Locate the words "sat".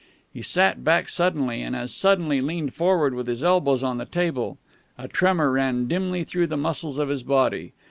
0.41-0.83